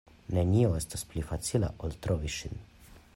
[0.35, 2.61] Nenio estas pli facila, ol trovi ŝin.